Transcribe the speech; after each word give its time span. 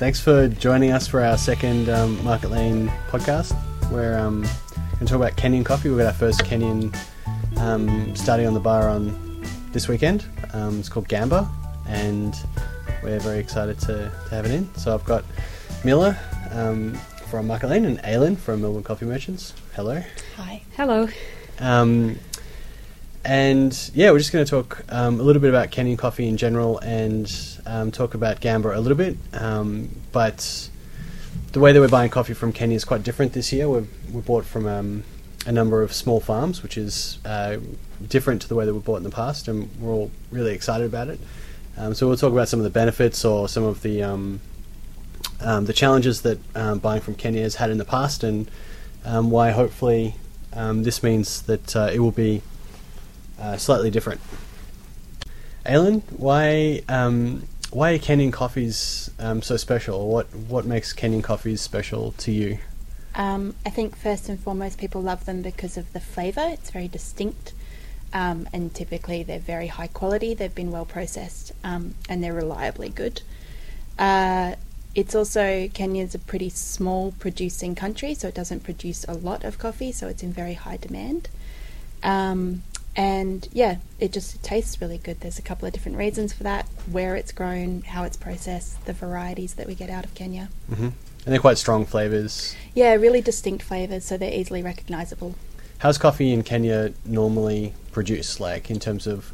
Thanks 0.00 0.18
for 0.18 0.48
joining 0.48 0.92
us 0.92 1.06
for 1.06 1.20
our 1.20 1.36
second 1.36 1.90
um, 1.90 2.24
Market 2.24 2.50
Lane 2.50 2.88
podcast. 3.10 3.54
We're 3.92 4.16
um, 4.16 4.40
going 4.44 4.98
to 5.00 5.04
talk 5.04 5.16
about 5.16 5.36
Kenyan 5.36 5.62
coffee. 5.62 5.90
We've 5.90 5.98
got 5.98 6.06
our 6.06 6.14
first 6.14 6.40
Kenyan 6.40 6.96
um, 7.58 8.16
starting 8.16 8.46
on 8.46 8.54
the 8.54 8.60
bar 8.60 8.88
on 8.88 9.44
this 9.72 9.88
weekend. 9.88 10.24
Um, 10.54 10.80
it's 10.80 10.88
called 10.88 11.06
Gamba, 11.06 11.50
and 11.86 12.34
we're 13.02 13.20
very 13.20 13.40
excited 13.40 13.78
to, 13.80 14.10
to 14.28 14.30
have 14.30 14.46
it 14.46 14.52
in. 14.52 14.74
So 14.74 14.94
I've 14.94 15.04
got 15.04 15.22
Mila 15.84 16.18
um, 16.52 16.94
from 17.28 17.46
Market 17.46 17.68
Lane 17.68 17.84
and 17.84 17.98
Aylin 17.98 18.38
from 18.38 18.62
Melbourne 18.62 18.82
Coffee 18.82 19.04
Merchants. 19.04 19.52
Hello. 19.76 20.02
Hi. 20.36 20.62
Hello. 20.78 21.10
Um, 21.58 22.18
and 23.24 23.90
yeah, 23.94 24.10
we're 24.10 24.18
just 24.18 24.32
going 24.32 24.44
to 24.44 24.50
talk 24.50 24.82
um, 24.88 25.20
a 25.20 25.22
little 25.22 25.42
bit 25.42 25.50
about 25.50 25.70
Kenyan 25.70 25.98
coffee 25.98 26.26
in 26.26 26.36
general 26.36 26.78
and 26.78 27.30
um, 27.66 27.90
talk 27.90 28.14
about 28.14 28.40
Gamba 28.40 28.76
a 28.76 28.80
little 28.80 28.96
bit. 28.96 29.16
Um, 29.34 29.90
but 30.10 30.70
the 31.52 31.60
way 31.60 31.72
that 31.72 31.80
we're 31.80 31.88
buying 31.88 32.10
coffee 32.10 32.32
from 32.32 32.52
Kenya 32.52 32.76
is 32.76 32.84
quite 32.84 33.02
different 33.02 33.34
this 33.34 33.52
year. 33.52 33.68
We've 33.68 33.88
we 34.12 34.22
bought 34.22 34.44
from 34.46 34.66
um, 34.66 35.04
a 35.46 35.52
number 35.52 35.82
of 35.82 35.92
small 35.92 36.20
farms, 36.20 36.62
which 36.62 36.78
is 36.78 37.18
uh, 37.24 37.58
different 38.08 38.42
to 38.42 38.48
the 38.48 38.54
way 38.54 38.64
that 38.64 38.72
we 38.72 38.80
bought 38.80 38.96
in 38.96 39.02
the 39.02 39.10
past, 39.10 39.48
and 39.48 39.68
we're 39.78 39.92
all 39.92 40.10
really 40.30 40.54
excited 40.54 40.86
about 40.86 41.08
it. 41.08 41.20
Um, 41.76 41.94
so 41.94 42.08
we'll 42.08 42.16
talk 42.16 42.32
about 42.32 42.48
some 42.48 42.60
of 42.60 42.64
the 42.64 42.70
benefits 42.70 43.24
or 43.24 43.48
some 43.48 43.64
of 43.64 43.82
the 43.82 44.02
um, 44.02 44.40
the 45.40 45.72
challenges 45.74 46.22
that 46.22 46.52
buying 46.80 47.00
from 47.00 47.14
Kenya 47.14 47.42
has 47.42 47.56
had 47.56 47.70
in 47.70 47.76
the 47.76 47.84
past, 47.84 48.24
and 48.24 48.50
why 49.04 49.50
hopefully 49.50 50.14
this 50.52 51.02
means 51.02 51.42
that 51.42 51.76
uh, 51.76 51.90
it 51.92 52.00
will 52.00 52.12
be 52.12 52.42
uh, 53.40 53.56
slightly 53.56 53.90
different. 53.90 54.20
Aylin, 55.66 56.02
why 56.12 56.82
um, 56.88 57.44
why 57.70 57.92
are 57.92 57.98
Kenyan 57.98 58.32
coffees 58.32 59.10
um, 59.18 59.42
so 59.42 59.56
special? 59.56 60.08
What 60.08 60.34
what 60.34 60.64
makes 60.64 60.92
Kenyan 60.92 61.22
coffees 61.22 61.60
special 61.60 62.12
to 62.12 62.32
you? 62.32 62.58
Um, 63.14 63.54
I 63.66 63.70
think 63.70 63.96
first 63.96 64.28
and 64.28 64.38
foremost, 64.38 64.78
people 64.78 65.02
love 65.02 65.24
them 65.24 65.42
because 65.42 65.76
of 65.76 65.92
the 65.92 66.00
flavour. 66.00 66.46
It's 66.48 66.70
very 66.70 66.88
distinct, 66.88 67.52
um, 68.12 68.48
and 68.52 68.74
typically 68.74 69.22
they're 69.22 69.38
very 69.38 69.66
high 69.66 69.88
quality. 69.88 70.34
They've 70.34 70.54
been 70.54 70.70
well 70.70 70.84
processed, 70.84 71.52
um, 71.64 71.94
and 72.08 72.22
they're 72.22 72.34
reliably 72.34 72.88
good. 72.88 73.22
Uh, 73.98 74.54
it's 74.94 75.14
also 75.14 75.68
Kenya's 75.68 76.14
a 76.14 76.18
pretty 76.18 76.48
small 76.48 77.12
producing 77.18 77.74
country, 77.74 78.14
so 78.14 78.28
it 78.28 78.34
doesn't 78.34 78.64
produce 78.64 79.04
a 79.04 79.14
lot 79.14 79.44
of 79.44 79.58
coffee, 79.58 79.92
so 79.92 80.08
it's 80.08 80.22
in 80.22 80.32
very 80.32 80.54
high 80.54 80.76
demand. 80.76 81.28
Um, 82.02 82.62
and 82.96 83.48
yeah, 83.52 83.76
it 83.98 84.12
just 84.12 84.42
tastes 84.42 84.80
really 84.80 84.98
good. 84.98 85.20
There's 85.20 85.38
a 85.38 85.42
couple 85.42 85.66
of 85.66 85.72
different 85.72 85.98
reasons 85.98 86.32
for 86.32 86.42
that: 86.42 86.66
where 86.90 87.16
it's 87.16 87.32
grown, 87.32 87.82
how 87.82 88.04
it's 88.04 88.16
processed, 88.16 88.84
the 88.86 88.92
varieties 88.92 89.54
that 89.54 89.66
we 89.66 89.74
get 89.74 89.90
out 89.90 90.04
of 90.04 90.14
Kenya. 90.14 90.48
Mm-hmm. 90.70 90.84
And 90.84 90.94
they're 91.26 91.38
quite 91.38 91.58
strong 91.58 91.84
flavors. 91.84 92.56
Yeah, 92.74 92.94
really 92.94 93.20
distinct 93.20 93.62
flavors, 93.62 94.04
so 94.04 94.16
they're 94.16 94.32
easily 94.32 94.62
recognizable. 94.62 95.34
How's 95.78 95.98
coffee 95.98 96.32
in 96.32 96.42
Kenya 96.42 96.92
normally 97.04 97.74
produced, 97.92 98.40
like 98.40 98.70
in 98.70 98.80
terms 98.80 99.06
of 99.06 99.32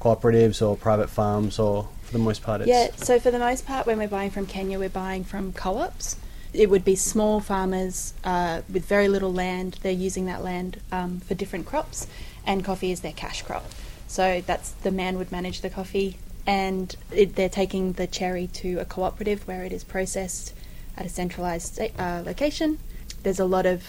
cooperatives 0.00 0.66
or 0.66 0.76
private 0.76 1.08
farms, 1.08 1.58
or 1.58 1.88
for 2.02 2.12
the 2.12 2.18
most 2.18 2.42
part? 2.42 2.60
It's 2.60 2.68
yeah, 2.68 2.88
so 2.96 3.18
for 3.20 3.30
the 3.30 3.38
most 3.38 3.66
part, 3.66 3.86
when 3.86 3.98
we're 3.98 4.08
buying 4.08 4.30
from 4.30 4.46
Kenya, 4.46 4.78
we're 4.78 4.88
buying 4.88 5.24
from 5.24 5.52
co-ops. 5.52 6.16
It 6.52 6.70
would 6.70 6.84
be 6.84 6.96
small 6.96 7.40
farmers 7.40 8.14
uh, 8.24 8.62
with 8.72 8.84
very 8.86 9.08
little 9.08 9.32
land. 9.32 9.78
They're 9.82 9.92
using 9.92 10.26
that 10.26 10.42
land 10.42 10.80
um, 10.90 11.20
for 11.20 11.34
different 11.34 11.66
crops, 11.66 12.06
and 12.46 12.64
coffee 12.64 12.90
is 12.90 13.00
their 13.00 13.12
cash 13.12 13.42
crop. 13.42 13.66
So 14.06 14.42
that's 14.46 14.70
the 14.70 14.90
man 14.90 15.18
would 15.18 15.30
manage 15.30 15.60
the 15.60 15.68
coffee, 15.68 16.16
and 16.46 16.96
it, 17.12 17.36
they're 17.36 17.50
taking 17.50 17.92
the 17.92 18.06
cherry 18.06 18.46
to 18.54 18.78
a 18.78 18.86
cooperative 18.86 19.46
where 19.46 19.64
it 19.64 19.72
is 19.72 19.84
processed 19.84 20.54
at 20.96 21.04
a 21.04 21.08
centralized 21.10 21.78
uh, 21.98 22.22
location. 22.24 22.78
There's 23.22 23.40
a 23.40 23.44
lot 23.44 23.66
of 23.66 23.84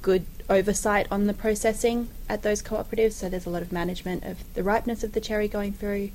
good 0.00 0.24
oversight 0.48 1.06
on 1.10 1.26
the 1.26 1.34
processing 1.34 2.08
at 2.28 2.42
those 2.42 2.62
cooperatives, 2.62 3.14
so 3.14 3.28
there's 3.28 3.46
a 3.46 3.50
lot 3.50 3.62
of 3.62 3.72
management 3.72 4.22
of 4.24 4.54
the 4.54 4.62
ripeness 4.62 5.02
of 5.02 5.12
the 5.12 5.20
cherry 5.20 5.48
going 5.48 5.72
through, 5.72 6.10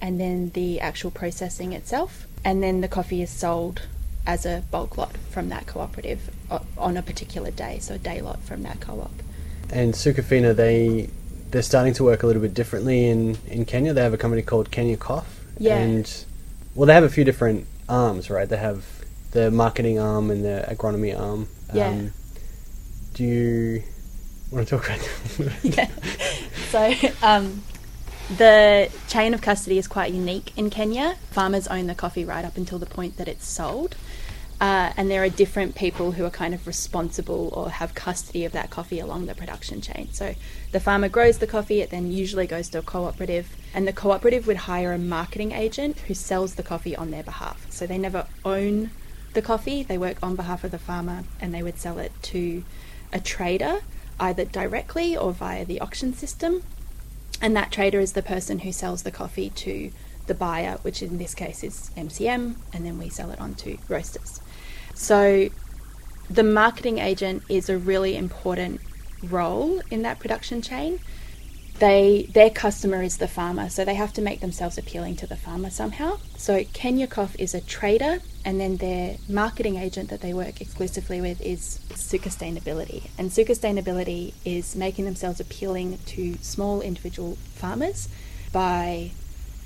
and 0.00 0.18
then 0.18 0.50
the 0.50 0.80
actual 0.80 1.10
processing 1.10 1.72
itself, 1.74 2.26
and 2.42 2.62
then 2.62 2.80
the 2.80 2.88
coffee 2.88 3.20
is 3.20 3.30
sold 3.30 3.82
as 4.26 4.46
a 4.46 4.64
bulk 4.70 4.96
lot 4.96 5.16
from 5.30 5.48
that 5.50 5.66
cooperative 5.66 6.30
on 6.78 6.96
a 6.96 7.02
particular 7.02 7.50
day, 7.50 7.78
so 7.78 7.94
a 7.94 7.98
day 7.98 8.20
lot 8.20 8.40
from 8.42 8.62
that 8.62 8.80
co-op 8.80 9.12
and 9.70 9.94
Sucafina, 9.94 10.54
they 10.54 11.10
they're 11.50 11.62
starting 11.62 11.92
to 11.94 12.04
work 12.04 12.22
a 12.22 12.26
little 12.26 12.42
bit 12.42 12.54
differently 12.54 13.08
in, 13.08 13.36
in 13.46 13.64
Kenya. 13.64 13.92
They 13.92 14.02
have 14.02 14.14
a 14.14 14.18
company 14.18 14.42
called 14.42 14.70
Kenyacof. 14.70 15.24
Yeah. 15.58 15.78
And 15.78 16.24
well, 16.74 16.86
they 16.86 16.94
have 16.94 17.04
a 17.04 17.08
few 17.08 17.24
different 17.24 17.66
arms, 17.88 18.28
right? 18.28 18.48
They 18.48 18.56
have 18.56 18.84
the 19.30 19.50
marketing 19.50 20.00
arm 20.00 20.30
and 20.30 20.44
the 20.44 20.64
agronomy 20.68 21.18
arm. 21.18 21.48
Yeah. 21.72 21.88
Um, 21.88 22.12
do 23.14 23.24
you 23.24 23.82
want 24.50 24.66
to 24.66 24.76
talk 24.76 24.86
about 24.86 24.98
that? 25.38 25.54
yeah. 25.62 25.88
So 26.70 27.08
um, 27.26 27.62
the 28.30 28.90
chain 29.06 29.34
of 29.34 29.42
custody 29.42 29.78
is 29.78 29.86
quite 29.86 30.12
unique 30.12 30.52
in 30.56 30.70
Kenya. 30.70 31.16
Farmers 31.30 31.68
own 31.68 31.86
the 31.86 31.94
coffee 31.94 32.24
right 32.24 32.44
up 32.44 32.56
until 32.56 32.78
the 32.78 32.86
point 32.86 33.16
that 33.18 33.28
it's 33.28 33.46
sold. 33.46 33.96
Uh, 34.60 34.92
and 34.96 35.10
there 35.10 35.22
are 35.22 35.28
different 35.28 35.74
people 35.74 36.12
who 36.12 36.24
are 36.24 36.30
kind 36.30 36.54
of 36.54 36.66
responsible 36.66 37.50
or 37.52 37.70
have 37.70 37.94
custody 37.94 38.44
of 38.44 38.52
that 38.52 38.70
coffee 38.70 39.00
along 39.00 39.26
the 39.26 39.34
production 39.34 39.80
chain. 39.80 40.08
So 40.12 40.34
the 40.72 40.80
farmer 40.80 41.08
grows 41.08 41.38
the 41.38 41.46
coffee, 41.46 41.80
it 41.80 41.90
then 41.90 42.12
usually 42.12 42.46
goes 42.46 42.68
to 42.70 42.78
a 42.78 42.82
cooperative, 42.82 43.56
and 43.74 43.86
the 43.86 43.92
cooperative 43.92 44.46
would 44.46 44.58
hire 44.58 44.92
a 44.92 44.98
marketing 44.98 45.52
agent 45.52 45.98
who 46.00 46.14
sells 46.14 46.54
the 46.54 46.62
coffee 46.62 46.96
on 46.96 47.10
their 47.10 47.24
behalf. 47.24 47.66
So 47.68 47.86
they 47.86 47.98
never 47.98 48.26
own 48.44 48.90
the 49.34 49.42
coffee, 49.42 49.82
they 49.82 49.98
work 49.98 50.16
on 50.22 50.36
behalf 50.36 50.62
of 50.64 50.70
the 50.70 50.78
farmer 50.78 51.24
and 51.40 51.52
they 51.52 51.62
would 51.62 51.78
sell 51.78 51.98
it 51.98 52.12
to 52.22 52.64
a 53.12 53.20
trader 53.20 53.80
either 54.20 54.44
directly 54.44 55.16
or 55.16 55.32
via 55.32 55.64
the 55.64 55.80
auction 55.80 56.14
system. 56.14 56.62
And 57.40 57.56
that 57.56 57.72
trader 57.72 58.00
is 58.00 58.12
the 58.12 58.22
person 58.22 58.60
who 58.60 58.72
sells 58.72 59.02
the 59.02 59.10
coffee 59.10 59.50
to 59.50 59.90
the 60.26 60.34
buyer, 60.34 60.78
which 60.82 61.02
in 61.02 61.18
this 61.18 61.34
case 61.34 61.62
is 61.62 61.90
MCM, 61.96 62.56
and 62.72 62.86
then 62.86 62.98
we 62.98 63.08
sell 63.08 63.30
it 63.30 63.40
on 63.40 63.54
to 63.56 63.76
roasters. 63.88 64.40
So 64.94 65.48
the 66.30 66.42
marketing 66.42 66.98
agent 66.98 67.42
is 67.48 67.68
a 67.68 67.76
really 67.76 68.16
important 68.16 68.80
role 69.22 69.82
in 69.90 70.02
that 70.02 70.18
production 70.18 70.62
chain. 70.62 71.00
They 71.78 72.30
their 72.32 72.50
customer 72.50 73.02
is 73.02 73.18
the 73.18 73.28
farmer, 73.28 73.68
so 73.68 73.84
they 73.84 73.96
have 73.96 74.12
to 74.14 74.22
make 74.22 74.40
themselves 74.40 74.78
appealing 74.78 75.16
to 75.16 75.26
the 75.26 75.36
farmer 75.36 75.70
somehow. 75.70 76.18
So 76.36 76.62
Kenyacof 76.64 77.34
is 77.38 77.54
a 77.54 77.60
trader, 77.60 78.20
and 78.44 78.60
then 78.60 78.76
their 78.76 79.16
marketing 79.28 79.76
agent 79.76 80.10
that 80.10 80.20
they 80.20 80.34
work 80.34 80.60
exclusively 80.60 81.20
with 81.20 81.40
is 81.40 81.80
Sustainability. 81.90 83.08
And 83.16 83.30
Sustainability 83.30 84.34
is 84.44 84.76
making 84.76 85.06
themselves 85.06 85.40
appealing 85.40 85.98
to 86.06 86.36
small 86.42 86.80
individual 86.82 87.36
farmers 87.54 88.08
by 88.52 89.12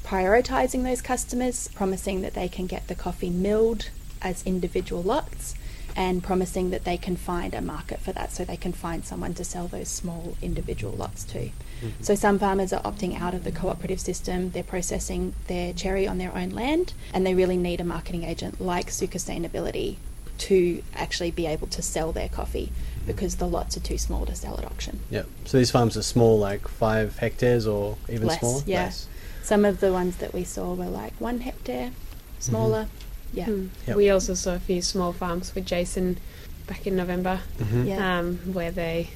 prioritizing 0.04 0.84
those 0.84 1.02
customers, 1.02 1.68
promising 1.74 2.22
that 2.22 2.34
they 2.34 2.48
can 2.48 2.66
get 2.66 2.86
the 2.88 2.94
coffee 2.94 3.30
milled 3.30 3.90
as 4.22 4.42
individual 4.44 5.02
lots 5.02 5.54
and 5.96 6.22
promising 6.22 6.70
that 6.70 6.84
they 6.84 6.96
can 6.96 7.16
find 7.16 7.54
a 7.54 7.60
market 7.60 8.00
for 8.00 8.12
that 8.12 8.32
so 8.32 8.44
they 8.44 8.56
can 8.56 8.72
find 8.72 9.04
someone 9.04 9.34
to 9.34 9.44
sell 9.44 9.68
those 9.68 9.88
small 9.88 10.36
individual 10.40 10.92
lots 10.92 11.24
to. 11.24 11.38
Mm-hmm. 11.38 12.02
So 12.02 12.14
some 12.14 12.38
farmers 12.38 12.72
are 12.72 12.82
opting 12.82 13.20
out 13.20 13.34
of 13.34 13.44
the 13.44 13.52
cooperative 13.52 14.00
system, 14.00 14.50
they're 14.50 14.62
processing 14.62 15.34
their 15.46 15.72
cherry 15.72 16.06
on 16.06 16.18
their 16.18 16.34
own 16.36 16.50
land, 16.50 16.92
and 17.12 17.26
they 17.26 17.34
really 17.34 17.56
need 17.56 17.80
a 17.80 17.84
marketing 17.84 18.24
agent 18.24 18.60
like 18.60 18.88
Sustainability 18.88 19.96
to 20.38 20.82
actually 20.94 21.30
be 21.30 21.46
able 21.46 21.66
to 21.66 21.82
sell 21.82 22.12
their 22.12 22.28
coffee 22.28 22.70
because 23.06 23.36
the 23.36 23.48
lots 23.48 23.76
are 23.76 23.80
too 23.80 23.98
small 23.98 24.26
to 24.26 24.34
sell 24.34 24.56
at 24.58 24.64
auction. 24.64 25.00
Yep. 25.10 25.26
So 25.46 25.58
these 25.58 25.70
farms 25.70 25.96
are 25.96 26.02
small, 26.02 26.38
like 26.38 26.68
five 26.68 27.18
hectares 27.18 27.66
or 27.66 27.96
even 28.08 28.28
Less, 28.28 28.40
smaller? 28.40 28.62
Yeah. 28.66 28.84
Less. 28.84 29.08
Some 29.42 29.64
of 29.64 29.80
the 29.80 29.92
ones 29.92 30.16
that 30.18 30.34
we 30.34 30.44
saw 30.44 30.74
were 30.74 30.86
like 30.86 31.14
one 31.18 31.40
hectare, 31.40 31.90
smaller. 32.38 32.84
Mm-hmm. 32.84 33.07
Yeah. 33.32 33.46
Mm. 33.46 33.68
Yep. 33.86 33.96
We 33.96 34.10
also 34.10 34.34
saw 34.34 34.54
a 34.54 34.58
few 34.58 34.82
small 34.82 35.12
farms 35.12 35.54
with 35.54 35.66
Jason 35.66 36.18
back 36.66 36.86
in 36.86 36.96
November, 36.96 37.40
mm-hmm. 37.58 37.86
yeah. 37.86 38.18
um, 38.18 38.38
where 38.52 38.70
they 38.70 39.10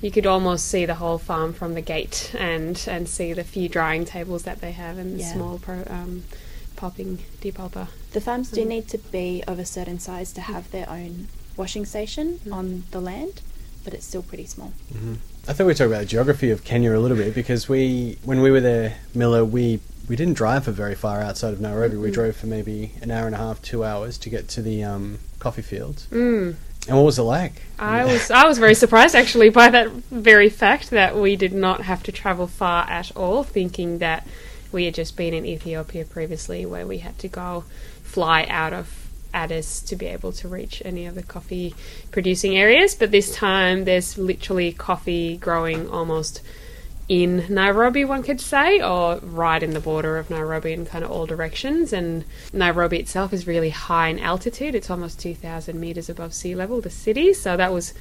you 0.00 0.10
could 0.10 0.26
almost 0.26 0.66
see 0.66 0.84
the 0.84 0.96
whole 0.96 1.18
farm 1.18 1.52
from 1.52 1.74
the 1.74 1.80
gate 1.80 2.34
and 2.36 2.84
and 2.88 3.08
see 3.08 3.32
the 3.32 3.44
few 3.44 3.68
drying 3.68 4.04
tables 4.04 4.42
that 4.42 4.60
they 4.60 4.72
have 4.72 4.98
and 4.98 5.14
the 5.14 5.20
yeah. 5.20 5.32
small 5.32 5.58
pro, 5.58 5.84
um, 5.86 6.24
popping 6.76 7.18
depulper. 7.40 7.86
The 8.12 8.20
farms 8.20 8.50
do 8.50 8.64
mm. 8.64 8.68
need 8.68 8.88
to 8.88 8.98
be 8.98 9.42
of 9.46 9.58
a 9.58 9.64
certain 9.64 9.98
size 9.98 10.32
to 10.34 10.40
have 10.40 10.70
their 10.70 10.88
own 10.90 11.28
washing 11.56 11.86
station 11.86 12.40
mm. 12.44 12.52
on 12.52 12.82
the 12.90 13.00
land, 13.00 13.40
but 13.84 13.94
it's 13.94 14.06
still 14.06 14.22
pretty 14.22 14.46
small. 14.46 14.72
Mm-hmm. 14.92 15.14
I 15.48 15.52
thought 15.52 15.66
we 15.66 15.74
talked 15.74 15.88
about 15.88 16.00
the 16.00 16.06
geography 16.06 16.50
of 16.50 16.64
Kenya 16.64 16.96
a 16.96 17.00
little 17.00 17.16
bit 17.16 17.34
because 17.34 17.68
we, 17.68 18.18
when 18.24 18.42
we 18.42 18.50
were 18.50 18.60
there, 18.60 18.98
Miller, 19.14 19.44
we 19.44 19.80
we 20.08 20.16
didn't 20.16 20.34
drive 20.34 20.64
for 20.64 20.72
very 20.72 20.94
far 20.94 21.20
outside 21.20 21.52
of 21.52 21.60
Nairobi. 21.60 21.94
Mm-hmm. 21.94 22.02
We 22.02 22.10
drove 22.10 22.36
for 22.36 22.46
maybe 22.46 22.92
an 23.00 23.10
hour 23.10 23.26
and 23.26 23.34
a 23.34 23.38
half, 23.38 23.62
two 23.62 23.84
hours 23.84 24.18
to 24.18 24.30
get 24.30 24.48
to 24.48 24.62
the 24.62 24.84
um, 24.84 25.18
coffee 25.38 25.62
fields. 25.62 26.06
Mm. 26.10 26.56
And 26.88 26.96
what 26.96 27.04
was 27.04 27.18
it 27.18 27.22
like? 27.22 27.62
I 27.78 28.04
was 28.04 28.30
I 28.30 28.46
was 28.46 28.58
very 28.58 28.74
surprised 28.74 29.14
actually 29.14 29.50
by 29.50 29.70
that 29.70 29.90
very 29.90 30.48
fact 30.48 30.90
that 30.90 31.16
we 31.16 31.36
did 31.36 31.52
not 31.52 31.82
have 31.82 32.02
to 32.04 32.12
travel 32.12 32.48
far 32.48 32.88
at 32.90 33.14
all, 33.16 33.44
thinking 33.44 33.98
that 33.98 34.26
we 34.72 34.86
had 34.86 34.94
just 34.94 35.16
been 35.16 35.32
in 35.32 35.46
Ethiopia 35.46 36.04
previously, 36.04 36.66
where 36.66 36.86
we 36.86 36.98
had 36.98 37.18
to 37.18 37.28
go 37.28 37.64
fly 38.02 38.46
out 38.48 38.72
of 38.72 39.08
Addis 39.32 39.80
to 39.82 39.96
be 39.96 40.06
able 40.06 40.32
to 40.32 40.48
reach 40.48 40.82
any 40.84 41.06
of 41.06 41.14
the 41.14 41.22
coffee 41.22 41.74
producing 42.10 42.56
areas. 42.56 42.96
But 42.96 43.12
this 43.12 43.34
time, 43.34 43.84
there's 43.84 44.18
literally 44.18 44.72
coffee 44.72 45.36
growing 45.36 45.88
almost 45.88 46.42
in 47.08 47.46
Nairobi, 47.48 48.04
one 48.04 48.22
could 48.22 48.40
say, 48.40 48.80
or 48.80 49.16
right 49.22 49.62
in 49.62 49.74
the 49.74 49.80
border 49.80 50.18
of 50.18 50.30
Nairobi 50.30 50.72
in 50.72 50.86
kind 50.86 51.04
of 51.04 51.10
all 51.10 51.26
directions. 51.26 51.92
And 51.92 52.24
Nairobi 52.52 52.98
itself 52.98 53.32
is 53.32 53.46
really 53.46 53.70
high 53.70 54.08
in 54.08 54.18
altitude, 54.18 54.74
it's 54.74 54.90
almost 54.90 55.20
2,000 55.20 55.78
meters 55.78 56.08
above 56.08 56.32
sea 56.34 56.54
level, 56.54 56.80
the 56.80 56.90
city. 56.90 57.34
So 57.34 57.56
that 57.56 57.72
was 57.72 57.92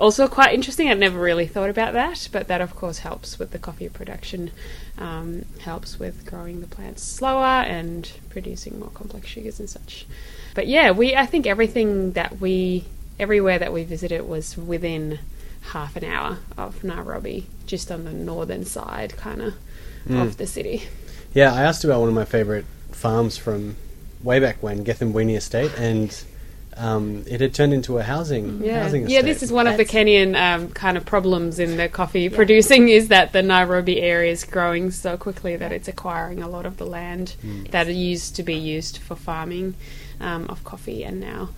also 0.00 0.26
quite 0.26 0.54
interesting. 0.54 0.88
I'd 0.88 0.98
never 0.98 1.20
really 1.20 1.46
thought 1.46 1.70
about 1.70 1.92
that, 1.92 2.28
but 2.32 2.48
that 2.48 2.60
of 2.60 2.74
course 2.74 3.00
helps 3.00 3.38
with 3.38 3.50
the 3.50 3.58
coffee 3.58 3.88
production, 3.88 4.50
um, 4.98 5.44
helps 5.60 5.98
with 5.98 6.24
growing 6.26 6.62
the 6.62 6.66
plants 6.66 7.02
slower 7.02 7.62
and 7.62 8.10
producing 8.30 8.80
more 8.80 8.88
complex 8.88 9.28
sugars 9.28 9.60
and 9.60 9.68
such. 9.68 10.06
But 10.54 10.66
yeah, 10.66 10.90
we 10.90 11.14
I 11.14 11.26
think 11.26 11.46
everything 11.46 12.12
that 12.12 12.40
we 12.40 12.86
everywhere 13.18 13.58
that 13.58 13.72
we 13.72 13.84
visited 13.84 14.22
was 14.22 14.56
within 14.56 15.18
half 15.60 15.96
an 15.96 16.04
hour 16.04 16.38
of 16.56 16.82
Nairobi, 16.82 17.46
just 17.66 17.90
on 17.90 18.04
the 18.04 18.12
northern 18.12 18.64
side, 18.64 19.16
kind 19.16 19.42
of 19.42 19.54
mm. 20.08 20.20
of 20.20 20.36
the 20.36 20.46
city. 20.46 20.84
Yeah, 21.32 21.52
I 21.52 21.62
asked 21.62 21.84
about 21.84 22.00
one 22.00 22.08
of 22.08 22.14
my 22.14 22.24
favourite 22.24 22.64
farms 22.90 23.36
from 23.36 23.76
way 24.22 24.40
back 24.40 24.62
when, 24.62 24.82
Gethsemane 24.82 25.30
Estate, 25.30 25.72
and 25.78 26.24
um, 26.76 27.24
it 27.26 27.40
had 27.40 27.54
turned 27.54 27.74
into 27.74 27.98
a 27.98 28.02
housing 28.02 28.62
yeah. 28.62 28.82
housing 28.82 29.08
Yeah, 29.08 29.22
this 29.22 29.42
is 29.42 29.52
one 29.52 29.66
That's 29.66 29.80
of 29.80 29.86
the 29.86 29.92
Kenyan 29.92 30.34
um, 30.34 30.70
kind 30.70 30.96
of 30.96 31.04
problems 31.04 31.58
in 31.58 31.76
the 31.76 31.88
coffee 31.88 32.22
yeah. 32.22 32.34
producing 32.34 32.88
is 32.88 33.08
that 33.08 33.32
the 33.32 33.42
Nairobi 33.42 34.00
area 34.00 34.32
is 34.32 34.44
growing 34.44 34.90
so 34.90 35.16
quickly 35.16 35.56
that 35.56 35.72
it's 35.72 35.88
acquiring 35.88 36.42
a 36.42 36.48
lot 36.48 36.66
of 36.66 36.76
the 36.78 36.86
land 36.86 37.36
mm. 37.44 37.70
that 37.70 37.88
used 37.88 38.36
to 38.36 38.42
be 38.42 38.54
used 38.54 38.98
for 38.98 39.14
farming 39.14 39.74
um, 40.20 40.46
of 40.48 40.64
coffee, 40.64 41.04
and 41.04 41.20
now 41.20 41.50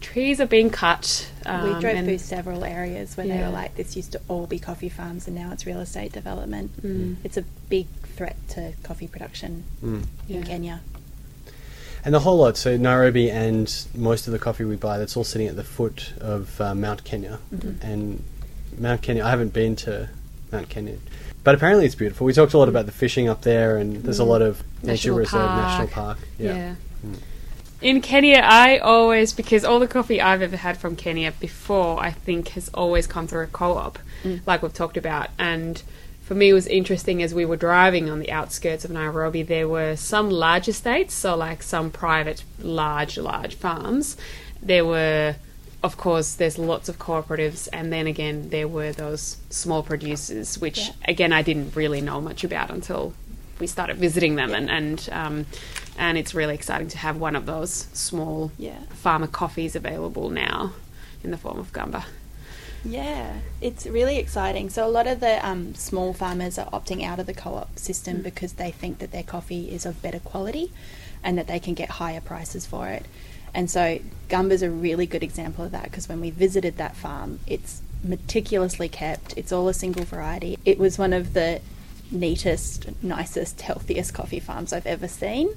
trees 0.00 0.40
are 0.40 0.46
being 0.46 0.70
cut. 0.70 1.30
Um, 1.44 1.74
we 1.74 1.80
drove 1.80 2.04
through 2.04 2.18
several 2.18 2.64
areas 2.64 3.16
where 3.16 3.26
yeah. 3.26 3.36
they 3.36 3.42
were 3.42 3.50
like, 3.50 3.76
this 3.76 3.96
used 3.96 4.12
to 4.12 4.20
all 4.28 4.46
be 4.46 4.58
coffee 4.58 4.88
farms, 4.88 5.26
and 5.26 5.36
now 5.36 5.52
it's 5.52 5.66
real 5.66 5.80
estate 5.80 6.12
development. 6.12 6.70
Mm. 6.82 7.16
It's 7.24 7.36
a 7.36 7.42
big 7.68 7.86
threat 8.16 8.36
to 8.50 8.72
coffee 8.82 9.08
production 9.08 9.64
mm. 9.82 10.04
in 10.28 10.36
yeah. 10.36 10.42
Kenya. 10.42 10.80
And 12.04 12.14
the 12.14 12.20
whole 12.20 12.38
lot, 12.38 12.56
so 12.56 12.76
Nairobi 12.76 13.30
and 13.30 13.72
most 13.94 14.28
of 14.28 14.32
the 14.32 14.38
coffee 14.38 14.64
we 14.64 14.76
buy, 14.76 14.98
that's 14.98 15.16
all 15.16 15.24
sitting 15.24 15.48
at 15.48 15.56
the 15.56 15.64
foot 15.64 16.12
of 16.20 16.60
uh, 16.60 16.74
Mount 16.74 17.02
Kenya. 17.02 17.40
Mm-hmm. 17.52 17.84
And 17.84 18.22
Mount 18.78 19.02
Kenya, 19.02 19.24
I 19.24 19.30
haven't 19.30 19.52
been 19.52 19.74
to 19.76 20.08
Mount 20.52 20.68
Kenya, 20.68 20.98
but 21.42 21.56
apparently 21.56 21.84
it's 21.84 21.96
beautiful. 21.96 22.24
We 22.24 22.32
talked 22.32 22.54
a 22.54 22.58
lot 22.58 22.68
about 22.68 22.86
the 22.86 22.92
fishing 22.92 23.28
up 23.28 23.42
there, 23.42 23.76
and 23.76 24.04
there's 24.04 24.18
mm. 24.18 24.22
a 24.22 24.24
lot 24.24 24.42
of 24.42 24.62
nature 24.82 25.10
national 25.10 25.18
reserve, 25.18 25.48
park. 25.48 25.62
national 25.62 25.88
park. 25.88 26.18
Yeah. 26.38 26.54
yeah. 26.54 26.74
Mm. 27.04 27.18
In 27.82 28.00
Kenya, 28.00 28.40
I 28.42 28.78
always, 28.78 29.32
because 29.32 29.64
all 29.64 29.78
the 29.78 29.86
coffee 29.86 30.20
I've 30.20 30.40
ever 30.40 30.56
had 30.56 30.78
from 30.78 30.96
Kenya 30.96 31.32
before, 31.32 32.00
I 32.00 32.10
think 32.10 32.48
has 32.50 32.70
always 32.70 33.06
come 33.06 33.26
through 33.26 33.44
a 33.44 33.46
co 33.48 33.74
op, 33.74 33.98
mm. 34.24 34.40
like 34.46 34.62
we've 34.62 34.72
talked 34.72 34.96
about. 34.96 35.28
And 35.38 35.82
for 36.22 36.34
me, 36.34 36.48
it 36.48 36.54
was 36.54 36.66
interesting 36.66 37.22
as 37.22 37.34
we 37.34 37.44
were 37.44 37.56
driving 37.56 38.08
on 38.08 38.18
the 38.18 38.32
outskirts 38.32 38.84
of 38.84 38.90
Nairobi, 38.90 39.42
there 39.42 39.68
were 39.68 39.94
some 39.94 40.30
large 40.30 40.68
estates, 40.68 41.14
so 41.14 41.36
like 41.36 41.62
some 41.62 41.90
private, 41.90 42.42
large, 42.58 43.18
large 43.18 43.54
farms. 43.54 44.16
There 44.62 44.84
were, 44.84 45.36
of 45.84 45.98
course, 45.98 46.34
there's 46.34 46.58
lots 46.58 46.88
of 46.88 46.98
cooperatives, 46.98 47.68
and 47.72 47.92
then 47.92 48.06
again, 48.06 48.48
there 48.48 48.66
were 48.66 48.92
those 48.92 49.36
small 49.50 49.82
producers, 49.82 50.58
which 50.58 50.78
yeah. 50.78 50.94
again, 51.04 51.32
I 51.32 51.42
didn't 51.42 51.76
really 51.76 52.00
know 52.00 52.22
much 52.22 52.42
about 52.42 52.70
until 52.70 53.12
we 53.58 53.66
started 53.66 53.96
visiting 53.96 54.36
them, 54.36 54.50
yeah. 54.50 54.56
and, 54.56 54.70
and 54.70 55.08
um, 55.12 55.46
and 55.98 56.18
it's 56.18 56.34
really 56.34 56.54
exciting 56.54 56.88
to 56.88 56.98
have 56.98 57.16
one 57.16 57.36
of 57.36 57.46
those 57.46 57.72
small 57.92 58.52
yeah. 58.58 58.78
farmer 58.90 59.26
coffees 59.26 59.74
available 59.74 60.30
now 60.30 60.72
in 61.24 61.30
the 61.30 61.38
form 61.38 61.58
of 61.58 61.72
gamba. 61.72 62.04
Yeah, 62.84 63.40
it's 63.60 63.86
really 63.86 64.18
exciting. 64.18 64.70
So 64.70 64.86
a 64.86 64.88
lot 64.88 65.06
of 65.06 65.20
the 65.20 65.44
um, 65.46 65.74
small 65.74 66.12
farmers 66.12 66.56
are 66.58 66.70
opting 66.70 67.02
out 67.02 67.18
of 67.18 67.26
the 67.26 67.34
co-op 67.34 67.78
system 67.78 68.18
mm. 68.18 68.22
because 68.22 68.54
they 68.54 68.70
think 68.70 68.98
that 68.98 69.10
their 69.10 69.24
coffee 69.24 69.70
is 69.70 69.84
of 69.84 70.00
better 70.02 70.20
quality 70.20 70.70
and 71.24 71.36
that 71.36 71.48
they 71.48 71.58
can 71.58 71.74
get 71.74 71.90
higher 71.90 72.20
prices 72.20 72.64
for 72.64 72.88
it. 72.88 73.04
And 73.52 73.70
so 73.70 73.98
Gamba 74.28 74.54
is 74.54 74.62
a 74.62 74.70
really 74.70 75.06
good 75.06 75.22
example 75.22 75.64
of 75.64 75.72
that 75.72 75.84
because 75.84 76.08
when 76.08 76.20
we 76.20 76.30
visited 76.30 76.76
that 76.76 76.94
farm, 76.94 77.40
it's 77.46 77.82
meticulously 78.04 78.88
kept. 78.88 79.36
It's 79.36 79.50
all 79.50 79.68
a 79.68 79.74
single 79.74 80.04
variety. 80.04 80.58
It 80.64 80.78
was 80.78 80.98
one 80.98 81.12
of 81.12 81.32
the 81.32 81.60
neatest, 82.10 82.88
nicest, 83.02 83.60
healthiest 83.60 84.14
coffee 84.14 84.40
farms 84.40 84.72
I've 84.72 84.86
ever 84.86 85.08
seen. 85.08 85.50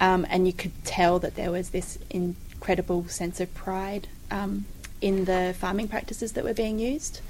Um, 0.00 0.26
and 0.30 0.46
you 0.46 0.52
could 0.52 0.72
tell 0.84 1.18
that 1.18 1.34
there 1.34 1.50
was 1.50 1.70
this 1.70 1.98
incredible 2.08 3.06
sense 3.08 3.40
of 3.40 3.52
pride 3.54 4.08
um, 4.30 4.64
in 5.00 5.26
the 5.26 5.54
farming 5.58 5.88
practices 5.88 6.32
that 6.32 6.44
were 6.44 6.54
being 6.54 6.78
used. 6.78 7.20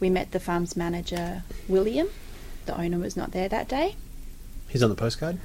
We 0.00 0.10
met 0.10 0.32
the 0.32 0.40
farm's 0.40 0.76
manager, 0.76 1.42
William. 1.66 2.08
The 2.66 2.78
owner 2.78 2.98
was 2.98 3.16
not 3.16 3.32
there 3.32 3.48
that 3.48 3.68
day. 3.68 3.96
He's 4.68 4.82
on 4.82 4.90
the 4.90 4.96
postcard? 4.96 5.38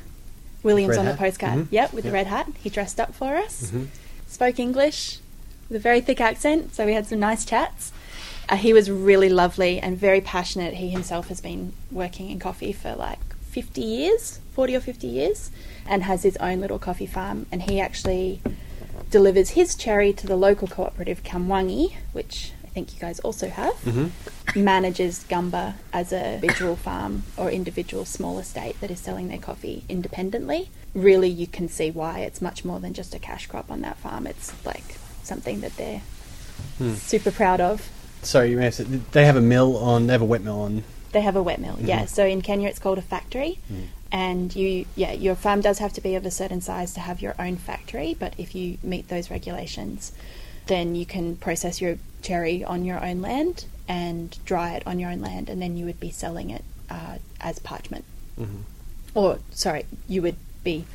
William's 0.61 0.97
on 0.97 1.05
hat. 1.05 1.13
the 1.13 1.17
postcard, 1.17 1.59
mm-hmm. 1.59 1.73
yep, 1.73 1.93
with 1.93 2.05
yep. 2.05 2.11
the 2.11 2.15
red 2.15 2.27
hat. 2.27 2.47
He 2.61 2.69
dressed 2.69 2.99
up 2.99 3.13
for 3.13 3.35
us, 3.35 3.67
mm-hmm. 3.67 3.85
spoke 4.27 4.59
English 4.59 5.19
with 5.69 5.77
a 5.77 5.79
very 5.79 6.01
thick 6.01 6.21
accent, 6.21 6.73
so 6.75 6.85
we 6.85 6.93
had 6.93 7.05
some 7.05 7.19
nice 7.19 7.45
chats. 7.45 7.91
Uh, 8.49 8.55
he 8.55 8.73
was 8.73 8.91
really 8.91 9.29
lovely 9.29 9.79
and 9.79 9.97
very 9.97 10.21
passionate. 10.21 10.75
He 10.75 10.89
himself 10.89 11.29
has 11.29 11.41
been 11.41 11.73
working 11.91 12.29
in 12.29 12.39
coffee 12.39 12.73
for 12.73 12.95
like 12.95 13.19
50 13.45 13.81
years, 13.81 14.39
40 14.53 14.75
or 14.75 14.79
50 14.81 15.07
years 15.07 15.51
and 15.87 16.03
has 16.03 16.23
his 16.23 16.37
own 16.37 16.59
little 16.59 16.79
coffee 16.79 17.05
farm. 17.05 17.45
And 17.51 17.63
he 17.63 17.79
actually 17.79 18.41
delivers 19.09 19.51
his 19.51 19.75
cherry 19.75 20.11
to 20.13 20.27
the 20.27 20.35
local 20.35 20.67
cooperative 20.67 21.23
Kamwangi, 21.23 21.93
which 22.13 22.51
I 22.63 22.67
think 22.67 22.93
you 22.93 22.99
guys 22.99 23.19
also 23.19 23.49
have. 23.49 23.73
Mm-hmm. 23.85 24.63
Manages 24.63 25.23
Gamba 25.29 25.75
as 25.91 26.11
a 26.11 26.35
individual 26.35 26.75
farm 26.75 27.23
or 27.37 27.49
individual 27.49 28.05
small 28.05 28.39
estate 28.39 28.79
that 28.81 28.89
is 28.91 28.99
selling 28.99 29.27
their 29.27 29.37
coffee 29.37 29.83
independently. 29.87 30.69
Really, 30.93 31.29
you 31.29 31.47
can 31.47 31.67
see 31.69 31.91
why 31.91 32.19
it's 32.19 32.41
much 32.41 32.65
more 32.65 32.79
than 32.79 32.93
just 32.93 33.13
a 33.15 33.19
cash 33.19 33.47
crop 33.47 33.69
on 33.71 33.81
that 33.81 33.97
farm. 33.97 34.27
It's 34.27 34.53
like 34.65 34.97
something 35.23 35.61
that 35.61 35.77
they're 35.77 36.01
hmm. 36.77 36.93
super 36.93 37.31
proud 37.31 37.61
of. 37.61 37.89
Sorry, 38.23 38.51
you 38.51 38.57
may 38.57 38.65
have 38.65 38.73
said 38.73 38.87
they 39.11 39.25
have 39.25 39.35
a 39.35 39.41
mill 39.41 39.77
on. 39.77 40.07
They 40.07 40.13
have 40.13 40.21
a 40.21 40.25
wet 40.25 40.41
mill 40.41 40.61
on. 40.61 40.83
They 41.11 41.21
have 41.21 41.35
a 41.35 41.43
wet 41.43 41.59
mill, 41.59 41.73
mm-hmm. 41.73 41.85
yeah. 41.85 42.05
So 42.05 42.25
in 42.25 42.41
Kenya, 42.41 42.67
it's 42.67 42.79
called 42.79 42.97
a 42.97 43.03
factory, 43.03 43.59
mm 43.71 43.85
and 44.13 44.55
you 44.55 44.85
yeah 44.95 45.11
your 45.11 45.35
farm 45.35 45.59
does 45.59 45.79
have 45.79 45.91
to 45.91 45.99
be 45.99 46.15
of 46.15 46.25
a 46.25 46.31
certain 46.31 46.61
size 46.61 46.93
to 46.93 46.99
have 46.99 47.21
your 47.21 47.35
own 47.39 47.57
factory 47.57 48.15
but 48.17 48.33
if 48.37 48.55
you 48.55 48.77
meet 48.83 49.09
those 49.09 49.29
regulations 49.29 50.13
then 50.67 50.95
you 50.95 51.05
can 51.05 51.35
process 51.35 51.81
your 51.81 51.97
cherry 52.21 52.63
on 52.63 52.85
your 52.85 53.03
own 53.03 53.21
land 53.21 53.65
and 53.87 54.37
dry 54.45 54.75
it 54.75 54.83
on 54.85 54.99
your 54.99 55.09
own 55.09 55.19
land 55.19 55.49
and 55.49 55.61
then 55.61 55.75
you 55.75 55.85
would 55.85 55.99
be 55.99 56.11
selling 56.11 56.51
it 56.51 56.63
uh, 56.89 57.17
as 57.41 57.59
parchment 57.59 58.05
mm-hmm. 58.39 58.61
or 59.15 59.39
sorry 59.51 59.85
you 60.07 60.21
would 60.21 60.37
be 60.63 60.85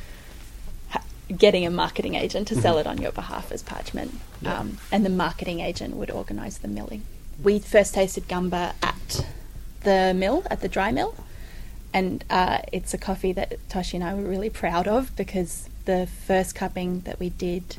ha- 0.88 1.02
getting 1.36 1.66
a 1.66 1.70
marketing 1.70 2.14
agent 2.14 2.46
to 2.48 2.54
mm-hmm. 2.54 2.62
sell 2.62 2.78
it 2.78 2.86
on 2.86 2.98
your 2.98 3.12
behalf 3.12 3.50
as 3.50 3.62
parchment 3.62 4.14
yeah. 4.40 4.60
um, 4.60 4.78
and 4.92 5.04
the 5.04 5.10
marketing 5.10 5.58
agent 5.58 5.94
would 5.96 6.10
organise 6.10 6.56
the 6.58 6.68
milling 6.68 7.02
we 7.42 7.58
first 7.58 7.94
tasted 7.94 8.26
gamba 8.28 8.74
at 8.82 9.26
the 9.82 10.12
mill 10.14 10.42
at 10.50 10.60
the 10.60 10.68
dry 10.68 10.90
mill 10.90 11.14
and 11.92 12.24
uh, 12.28 12.58
it's 12.72 12.92
a 12.92 12.98
coffee 12.98 13.32
that 13.32 13.56
Toshi 13.68 13.94
and 13.94 14.04
I 14.04 14.14
were 14.14 14.22
really 14.22 14.50
proud 14.50 14.86
of 14.86 15.14
because 15.16 15.68
the 15.84 16.06
first 16.06 16.54
cupping 16.54 17.00
that 17.00 17.18
we 17.18 17.30
did 17.30 17.78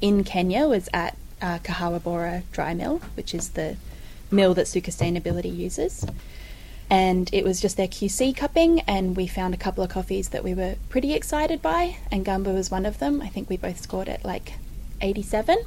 in 0.00 0.24
Kenya 0.24 0.68
was 0.68 0.88
at 0.92 1.16
uh, 1.42 1.58
Kahawa 1.58 2.02
Bora 2.02 2.42
Dry 2.52 2.74
Mill, 2.74 3.00
which 3.14 3.34
is 3.34 3.50
the 3.50 3.76
mill 4.30 4.54
that 4.54 4.68
Suka 4.68 4.90
Sustainability 4.90 5.54
uses. 5.54 6.06
And 6.90 7.28
it 7.32 7.44
was 7.44 7.60
just 7.60 7.76
their 7.76 7.88
QC 7.88 8.34
cupping, 8.36 8.80
and 8.80 9.16
we 9.16 9.26
found 9.26 9.52
a 9.54 9.58
couple 9.58 9.84
of 9.84 9.90
coffees 9.90 10.30
that 10.30 10.42
we 10.42 10.54
were 10.54 10.76
pretty 10.88 11.12
excited 11.12 11.60
by, 11.60 11.98
and 12.10 12.24
Gamba 12.24 12.52
was 12.52 12.70
one 12.70 12.86
of 12.86 12.98
them. 12.98 13.20
I 13.20 13.28
think 13.28 13.50
we 13.50 13.56
both 13.56 13.80
scored 13.80 14.08
it 14.08 14.24
like 14.24 14.54
87. 15.02 15.58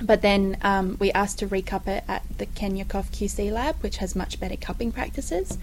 But 0.00 0.22
then 0.22 0.56
um, 0.62 0.96
we 1.00 1.10
asked 1.12 1.40
to 1.40 1.48
recup 1.48 1.88
it 1.88 2.04
at 2.06 2.22
the 2.38 2.46
Kenyacof 2.46 3.10
QC 3.10 3.50
lab, 3.50 3.76
which 3.82 3.96
has 3.96 4.14
much 4.14 4.38
better 4.38 4.56
cupping 4.56 4.92
practices 4.92 5.58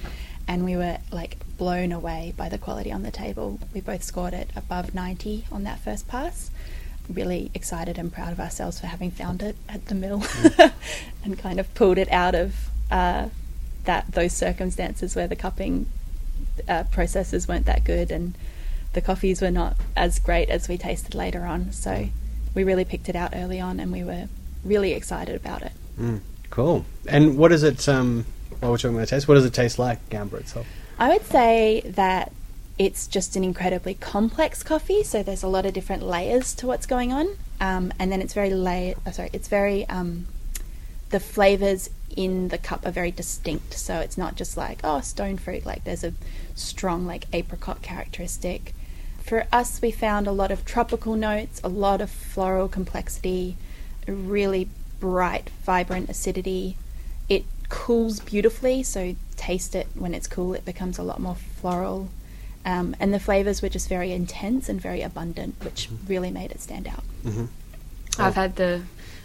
and 0.47 0.63
we 0.63 0.75
were 0.75 0.97
like 1.11 1.37
blown 1.57 1.91
away 1.91 2.33
by 2.37 2.49
the 2.49 2.57
quality 2.57 2.91
on 2.91 3.03
the 3.03 3.11
table. 3.11 3.59
We 3.73 3.81
both 3.81 4.03
scored 4.03 4.33
it 4.33 4.49
above 4.55 4.93
90 4.93 5.45
on 5.51 5.63
that 5.63 5.79
first 5.79 6.07
pass. 6.07 6.51
Really 7.09 7.51
excited 7.53 7.97
and 7.97 8.11
proud 8.11 8.31
of 8.31 8.39
ourselves 8.39 8.79
for 8.79 8.87
having 8.87 9.11
found 9.11 9.41
it 9.41 9.55
at 9.69 9.85
the 9.87 9.95
mill 9.95 10.19
mm. 10.21 10.71
and 11.23 11.37
kind 11.37 11.59
of 11.59 11.73
pulled 11.73 11.97
it 11.97 12.11
out 12.11 12.35
of 12.35 12.69
uh, 12.91 13.29
that 13.85 14.11
those 14.11 14.33
circumstances 14.33 15.15
where 15.15 15.27
the 15.27 15.35
cupping 15.35 15.87
uh, 16.67 16.83
processes 16.91 17.47
weren't 17.47 17.65
that 17.65 17.83
good 17.83 18.11
and 18.11 18.35
the 18.93 19.01
coffees 19.01 19.41
were 19.41 19.51
not 19.51 19.75
as 19.95 20.19
great 20.19 20.49
as 20.49 20.67
we 20.67 20.77
tasted 20.77 21.13
later 21.13 21.45
on. 21.45 21.71
So 21.71 22.09
we 22.55 22.63
really 22.63 22.85
picked 22.85 23.09
it 23.09 23.15
out 23.15 23.31
early 23.35 23.59
on 23.59 23.79
and 23.79 23.91
we 23.91 24.03
were 24.03 24.27
really 24.63 24.93
excited 24.93 25.35
about 25.35 25.61
it. 25.61 25.73
Mm, 25.99 26.21
cool. 26.49 26.85
And 27.07 27.37
what 27.37 27.51
is 27.51 27.61
it? 27.61 27.87
Um, 27.87 28.25
while 28.59 28.71
we're 28.71 28.77
talking 28.77 28.95
about 28.95 29.09
taste, 29.09 29.27
what 29.27 29.35
does 29.35 29.45
it 29.45 29.53
taste 29.53 29.77
like, 29.77 30.09
Gamba 30.09 30.37
itself? 30.37 30.65
I 30.97 31.09
would 31.09 31.25
say 31.25 31.81
that 31.85 32.31
it's 32.77 33.07
just 33.07 33.35
an 33.35 33.43
incredibly 33.43 33.93
complex 33.93 34.63
coffee. 34.63 35.03
So 35.03 35.23
there's 35.23 35.43
a 35.43 35.47
lot 35.47 35.65
of 35.65 35.73
different 35.73 36.03
layers 36.03 36.53
to 36.55 36.67
what's 36.67 36.85
going 36.85 37.11
on, 37.11 37.37
um, 37.59 37.93
and 37.99 38.11
then 38.11 38.21
it's 38.21 38.33
very 38.33 38.53
layered. 38.53 38.97
Oh, 39.05 39.11
sorry, 39.11 39.29
it's 39.33 39.47
very 39.47 39.87
um, 39.87 40.27
the 41.09 41.19
flavors 41.19 41.89
in 42.15 42.47
the 42.47 42.57
cup 42.57 42.85
are 42.85 42.91
very 42.91 43.11
distinct. 43.11 43.73
So 43.73 43.99
it's 43.99 44.17
not 44.17 44.35
just 44.35 44.57
like 44.57 44.79
oh 44.83 45.01
stone 45.01 45.37
fruit. 45.37 45.65
Like 45.65 45.83
there's 45.83 46.03
a 46.03 46.13
strong 46.55 47.05
like 47.05 47.25
apricot 47.33 47.81
characteristic. 47.81 48.73
For 49.25 49.47
us, 49.51 49.81
we 49.81 49.89
found 49.89 50.27
a 50.27 50.31
lot 50.31 50.51
of 50.51 50.65
tropical 50.65 51.15
notes, 51.15 51.59
a 51.63 51.67
lot 51.67 51.99
of 51.99 52.11
floral 52.11 52.67
complexity, 52.67 53.57
a 54.07 54.11
really 54.13 54.69
bright, 54.99 55.49
vibrant 55.63 56.11
acidity. 56.11 56.77
It 57.27 57.43
cools 57.69 58.19
beautifully, 58.19 58.83
so 58.83 59.15
taste 59.35 59.73
it 59.73 59.87
when 59.95 60.13
it's 60.13 60.27
cool. 60.27 60.53
It 60.53 60.63
becomes 60.63 60.99
a 60.99 61.03
lot 61.03 61.19
more 61.19 61.33
floral. 61.33 62.09
Um, 62.63 62.95
and 62.99 63.11
the 63.11 63.19
flavors 63.19 63.63
were 63.63 63.69
just 63.69 63.89
very 63.89 64.11
intense 64.11 64.69
and 64.69 64.79
very 64.79 65.01
abundant, 65.01 65.55
which 65.63 65.89
really 66.07 66.29
made 66.29 66.51
it 66.51 66.61
stand 66.61 66.87
out. 66.87 67.03
I've 68.19 68.35
had 68.35 68.57
the 68.57 68.83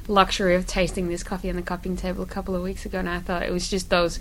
luxury 0.09 0.55
of 0.55 0.67
tasting 0.67 1.09
this 1.09 1.23
coffee 1.23 1.51
on 1.51 1.57
the 1.57 1.63
cupping 1.63 1.97
table 1.99 2.23
a 2.23 2.27
couple 2.27 2.57
of 2.57 2.63
weeks 2.63 2.87
ago, 2.87 2.99
and 2.99 3.09
I 3.09 3.21
thought 3.21 3.43
it 3.43 3.53
was 3.53 3.69
just 3.69 3.91
those, 3.91 4.19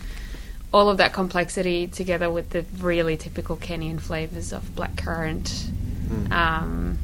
all 0.72 0.90
of 0.90 0.98
that 0.98 1.14
complexity 1.14 1.88
together 1.88 2.30
with 2.30 2.52
the 2.52 2.64
really 2.80 3.18
typical 3.18 3.58
Kenyan 3.58 4.00
flavors 4.00 4.54
of 4.54 4.64
blackcurrant, 4.76 5.72
um, 6.32 6.98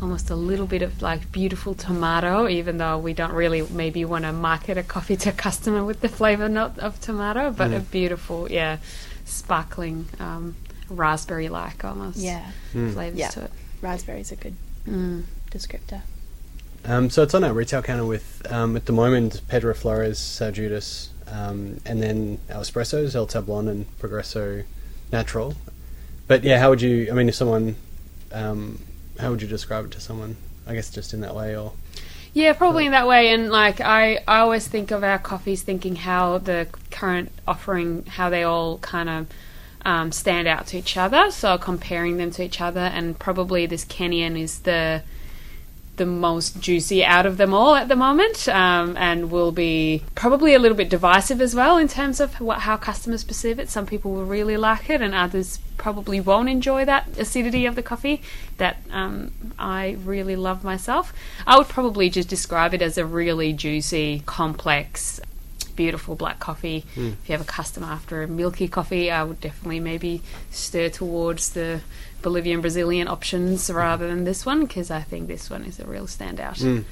almost 0.00 0.30
a 0.30 0.34
little 0.34 0.66
bit 0.66 0.82
of 0.82 1.00
like 1.00 1.30
beautiful 1.32 1.74
tomato, 1.74 2.48
even 2.48 2.76
though 2.78 2.98
we 2.98 3.14
don't 3.14 3.32
really 3.32 3.62
maybe 3.70 4.04
want 4.04 4.24
to 4.24 4.32
market 4.32 4.76
a 4.76 4.82
coffee 4.82 5.16
to 5.16 5.30
a 5.30 5.32
customer 5.32 5.84
with 5.84 6.00
the 6.00 6.08
flavor 6.08 6.48
note 6.48 6.78
of 6.78 7.00
tomato, 7.00 7.50
but 7.50 7.72
a 7.72 7.80
beautiful, 7.80 8.50
yeah, 8.50 8.78
sparkling, 9.24 10.06
um, 10.20 10.54
raspberry-like 10.90 11.84
almost 11.84 12.18
Yeah, 12.18 12.50
flavors 12.72 13.18
Yeah. 13.18 13.28
to 13.30 13.44
it. 13.44 13.50
raspberries 13.80 14.30
are 14.32 14.36
good 14.36 14.56
Mm. 14.86 15.22
descriptor. 15.50 16.02
Um, 16.84 17.08
so 17.08 17.22
it's 17.22 17.32
on 17.34 17.44
our 17.44 17.52
retail 17.52 17.80
counter 17.82 18.04
with 18.04 18.42
um, 18.50 18.76
at 18.76 18.86
the 18.86 18.92
moment 18.92 19.40
Pedro 19.48 19.72
Flores, 19.72 20.18
Sao 20.18 20.50
Judas, 20.50 21.10
um, 21.32 21.80
and 21.86 22.02
then 22.02 22.38
our 22.50 22.60
espressos, 22.60 23.14
El 23.14 23.26
Tablon 23.26 23.68
and 23.68 23.98
Progresso 23.98 24.64
Natural. 25.10 25.54
But 26.26 26.44
yeah, 26.44 26.58
how 26.58 26.70
would 26.70 26.82
you? 26.82 27.08
I 27.10 27.14
mean, 27.14 27.28
if 27.28 27.34
someone, 27.34 27.76
um, 28.32 28.78
how 29.18 29.30
would 29.30 29.42
you 29.42 29.48
describe 29.48 29.86
it 29.86 29.90
to 29.92 30.00
someone? 30.00 30.36
I 30.66 30.74
guess 30.74 30.90
just 30.90 31.12
in 31.12 31.20
that 31.22 31.34
way, 31.34 31.56
or 31.56 31.72
Yeah, 32.34 32.52
probably 32.52 32.86
in 32.86 32.92
that 32.92 33.08
way. 33.08 33.32
And 33.32 33.50
like 33.50 33.80
I, 33.80 34.18
I 34.28 34.38
always 34.38 34.68
think 34.68 34.90
of 34.90 35.02
our 35.02 35.18
coffees, 35.18 35.62
thinking 35.62 35.96
how 35.96 36.38
the 36.38 36.68
current 36.90 37.32
offering, 37.46 38.04
how 38.06 38.30
they 38.30 38.42
all 38.42 38.78
kind 38.78 39.08
of 39.08 39.26
um, 39.84 40.12
stand 40.12 40.46
out 40.46 40.66
to 40.68 40.78
each 40.78 40.96
other. 40.96 41.30
So 41.30 41.58
comparing 41.58 42.18
them 42.18 42.30
to 42.32 42.44
each 42.44 42.60
other, 42.60 42.80
and 42.80 43.18
probably 43.18 43.66
this 43.66 43.84
Kenyan 43.84 44.38
is 44.38 44.60
the 44.60 45.02
the 46.02 46.06
most 46.06 46.58
juicy 46.60 47.04
out 47.04 47.26
of 47.26 47.36
them 47.36 47.54
all 47.54 47.76
at 47.76 47.86
the 47.86 47.94
moment, 47.94 48.48
um, 48.48 48.96
and 48.96 49.30
will 49.30 49.52
be 49.52 50.02
probably 50.16 50.52
a 50.52 50.58
little 50.58 50.76
bit 50.76 50.88
divisive 50.88 51.40
as 51.40 51.54
well 51.54 51.76
in 51.78 51.86
terms 51.86 52.18
of 52.18 52.40
what, 52.40 52.58
how 52.60 52.76
customers 52.76 53.22
perceive 53.22 53.60
it. 53.60 53.70
Some 53.70 53.86
people 53.86 54.10
will 54.10 54.24
really 54.24 54.56
like 54.56 54.90
it, 54.90 55.00
and 55.00 55.14
others 55.14 55.60
probably 55.76 56.20
won't 56.20 56.48
enjoy 56.48 56.84
that 56.84 57.06
acidity 57.18 57.66
of 57.66 57.76
the 57.76 57.82
coffee 57.82 58.20
that 58.56 58.78
um, 58.90 59.32
I 59.58 59.96
really 60.04 60.34
love 60.34 60.64
myself. 60.64 61.12
I 61.46 61.56
would 61.56 61.68
probably 61.68 62.10
just 62.10 62.28
describe 62.28 62.74
it 62.74 62.82
as 62.82 62.98
a 62.98 63.06
really 63.06 63.52
juicy, 63.52 64.24
complex. 64.26 65.20
Beautiful 65.76 66.16
black 66.16 66.38
coffee. 66.38 66.84
If 67.12 67.28
you 67.28 67.32
have 67.32 67.40
a 67.40 67.44
customer 67.44 67.86
after 67.86 68.22
a 68.22 68.28
milky 68.28 68.68
coffee, 68.68 69.10
I 69.10 69.22
would 69.24 69.40
definitely 69.40 69.80
maybe 69.80 70.20
stir 70.50 70.90
towards 70.90 71.50
the 71.50 71.80
Bolivian 72.22 72.60
Brazilian 72.60 73.08
options 73.08 73.68
rather 73.70 74.06
than 74.08 74.24
this 74.24 74.46
one 74.46 74.62
because 74.66 74.90
I 74.90 75.00
think 75.02 75.28
this 75.28 75.50
one 75.50 75.64
is 75.64 75.78
a 75.80 75.86
real 75.86 76.06
standout 76.06 76.62
on 76.64 76.84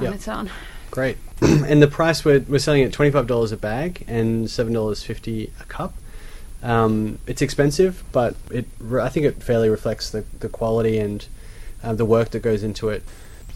Yeah. 0.00 0.12
its 0.12 0.28
own. 0.28 0.50
great. 0.90 1.16
and 1.40 1.80
the 1.82 1.86
price 1.88 2.24
we're 2.24 2.40
we're 2.48 2.58
selling 2.58 2.82
at 2.82 2.92
twenty 2.92 3.10
five 3.10 3.26
dollars 3.26 3.52
a 3.52 3.56
bag 3.56 4.04
and 4.08 4.50
seven 4.50 4.72
dollars 4.72 5.02
fifty 5.02 5.52
a 5.60 5.64
cup. 5.64 5.94
Um, 6.62 7.18
it's 7.26 7.42
expensive, 7.42 8.02
but 8.12 8.34
it 8.50 8.66
re- 8.80 9.02
I 9.02 9.08
think 9.08 9.26
it 9.26 9.42
fairly 9.42 9.68
reflects 9.68 10.10
the 10.10 10.24
the 10.40 10.48
quality 10.48 10.98
and 10.98 11.26
uh, 11.82 11.92
the 11.94 12.04
work 12.04 12.30
that 12.30 12.40
goes 12.40 12.62
into 12.62 12.88
it. 12.88 13.02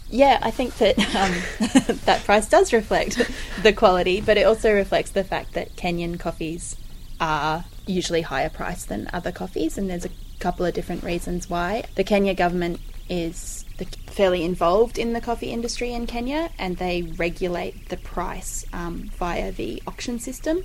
Yeah, 0.09 0.39
I 0.41 0.51
think 0.51 0.75
that 0.77 0.97
um, 1.15 1.95
that 2.05 2.23
price 2.25 2.47
does 2.47 2.73
reflect 2.73 3.19
the 3.63 3.73
quality, 3.73 4.19
but 4.21 4.37
it 4.37 4.43
also 4.43 4.71
reflects 4.73 5.11
the 5.11 5.23
fact 5.23 5.53
that 5.53 5.75
Kenyan 5.75 6.19
coffees 6.19 6.75
are 7.19 7.63
usually 7.87 8.21
higher 8.21 8.49
priced 8.49 8.89
than 8.89 9.09
other 9.13 9.31
coffees, 9.31 9.77
and 9.77 9.89
there's 9.89 10.05
a 10.05 10.09
couple 10.41 10.65
of 10.65 10.73
different 10.73 11.03
reasons 11.03 11.49
why. 11.49 11.83
The 11.95 12.03
Kenya 12.03 12.33
government 12.33 12.79
is 13.09 13.63
fairly 14.07 14.43
involved 14.43 14.97
in 14.97 15.13
the 15.13 15.21
coffee 15.21 15.51
industry 15.51 15.93
in 15.93 16.05
Kenya, 16.07 16.49
and 16.59 16.77
they 16.77 17.03
regulate 17.03 17.89
the 17.89 17.97
price 17.97 18.65
um, 18.73 19.09
via 19.17 19.51
the 19.51 19.81
auction 19.87 20.19
system. 20.19 20.63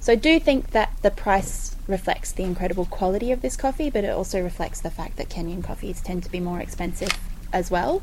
So 0.00 0.12
I 0.12 0.16
do 0.16 0.38
think 0.38 0.72
that 0.72 0.92
the 1.00 1.10
price 1.10 1.76
reflects 1.86 2.32
the 2.32 2.42
incredible 2.42 2.84
quality 2.84 3.32
of 3.32 3.40
this 3.40 3.56
coffee, 3.56 3.88
but 3.88 4.04
it 4.04 4.10
also 4.10 4.42
reflects 4.42 4.80
the 4.80 4.90
fact 4.90 5.16
that 5.16 5.30
Kenyan 5.30 5.64
coffees 5.64 6.02
tend 6.02 6.22
to 6.24 6.30
be 6.30 6.40
more 6.40 6.60
expensive 6.60 7.08
as 7.52 7.70
well. 7.70 8.02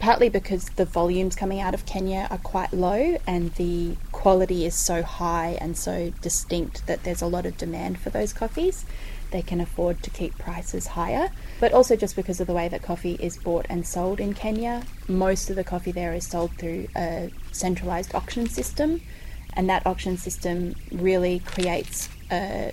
Partly 0.00 0.28
because 0.28 0.68
the 0.70 0.84
volumes 0.84 1.34
coming 1.34 1.60
out 1.60 1.74
of 1.74 1.84
Kenya 1.84 2.28
are 2.30 2.38
quite 2.38 2.72
low 2.72 3.18
and 3.26 3.52
the 3.54 3.96
quality 4.12 4.64
is 4.64 4.74
so 4.74 5.02
high 5.02 5.58
and 5.60 5.76
so 5.76 6.12
distinct 6.22 6.86
that 6.86 7.02
there's 7.02 7.22
a 7.22 7.26
lot 7.26 7.46
of 7.46 7.56
demand 7.56 7.98
for 7.98 8.10
those 8.10 8.32
coffees. 8.32 8.84
They 9.30 9.42
can 9.42 9.60
afford 9.60 10.02
to 10.04 10.10
keep 10.10 10.38
prices 10.38 10.86
higher, 10.86 11.30
but 11.60 11.72
also 11.72 11.96
just 11.96 12.16
because 12.16 12.40
of 12.40 12.46
the 12.46 12.54
way 12.54 12.68
that 12.68 12.82
coffee 12.82 13.16
is 13.20 13.36
bought 13.36 13.66
and 13.68 13.86
sold 13.86 14.20
in 14.20 14.32
Kenya. 14.32 14.84
Most 15.06 15.50
of 15.50 15.56
the 15.56 15.64
coffee 15.64 15.92
there 15.92 16.14
is 16.14 16.26
sold 16.26 16.52
through 16.58 16.88
a 16.96 17.30
centralized 17.52 18.14
auction 18.14 18.48
system, 18.48 19.02
and 19.52 19.68
that 19.68 19.86
auction 19.86 20.16
system 20.16 20.74
really 20.90 21.40
creates 21.40 22.08
a 22.30 22.72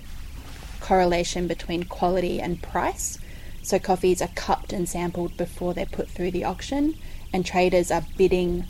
correlation 0.80 1.46
between 1.46 1.82
quality 1.84 2.40
and 2.40 2.62
price. 2.62 3.18
So 3.62 3.78
coffees 3.78 4.22
are 4.22 4.30
cupped 4.34 4.72
and 4.72 4.88
sampled 4.88 5.36
before 5.36 5.74
they're 5.74 5.86
put 5.86 6.08
through 6.08 6.30
the 6.30 6.44
auction, 6.44 6.94
and 7.32 7.44
traders 7.44 7.90
are 7.90 8.06
bidding 8.16 8.64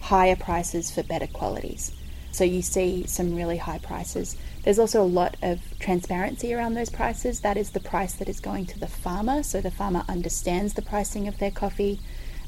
higher 0.00 0.36
prices 0.36 0.90
for 0.90 1.02
better 1.02 1.26
qualities. 1.26 1.92
So 2.32 2.44
you 2.44 2.60
see 2.62 3.06
some 3.06 3.34
really 3.34 3.58
high 3.58 3.78
prices. 3.78 4.36
There's 4.62 4.78
also 4.78 5.02
a 5.02 5.04
lot 5.04 5.36
of 5.42 5.60
transparency 5.78 6.52
around 6.52 6.74
those 6.74 6.90
prices. 6.90 7.40
That 7.40 7.56
is 7.56 7.70
the 7.70 7.80
price 7.80 8.12
that 8.14 8.28
is 8.28 8.40
going 8.40 8.66
to 8.66 8.78
the 8.78 8.86
farmer, 8.86 9.42
so 9.42 9.60
the 9.60 9.70
farmer 9.70 10.04
understands 10.08 10.74
the 10.74 10.82
pricing 10.82 11.26
of 11.26 11.38
their 11.38 11.50
coffee 11.50 12.00